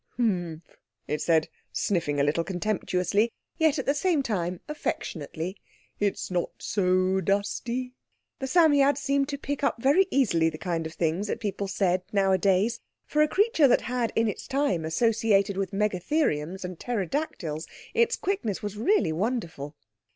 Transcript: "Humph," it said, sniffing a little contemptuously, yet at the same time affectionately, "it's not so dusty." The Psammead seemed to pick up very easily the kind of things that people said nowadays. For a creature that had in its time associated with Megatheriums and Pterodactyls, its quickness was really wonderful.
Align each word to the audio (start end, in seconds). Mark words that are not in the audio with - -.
"Humph," 0.17 0.63
it 1.07 1.21
said, 1.21 1.47
sniffing 1.71 2.19
a 2.19 2.23
little 2.23 2.43
contemptuously, 2.43 3.31
yet 3.59 3.77
at 3.77 3.85
the 3.85 3.93
same 3.93 4.23
time 4.23 4.59
affectionately, 4.67 5.57
"it's 5.99 6.31
not 6.31 6.49
so 6.57 7.21
dusty." 7.23 7.93
The 8.39 8.47
Psammead 8.47 8.97
seemed 8.97 9.29
to 9.29 9.37
pick 9.37 9.63
up 9.63 9.79
very 9.79 10.07
easily 10.09 10.49
the 10.49 10.57
kind 10.57 10.87
of 10.87 10.95
things 10.95 11.27
that 11.27 11.39
people 11.39 11.67
said 11.67 12.01
nowadays. 12.11 12.79
For 13.05 13.21
a 13.21 13.27
creature 13.27 13.67
that 13.67 13.81
had 13.81 14.11
in 14.15 14.27
its 14.27 14.47
time 14.47 14.85
associated 14.85 15.55
with 15.55 15.71
Megatheriums 15.71 16.65
and 16.65 16.79
Pterodactyls, 16.79 17.67
its 17.93 18.15
quickness 18.17 18.63
was 18.63 18.77
really 18.77 19.11
wonderful. 19.11 19.75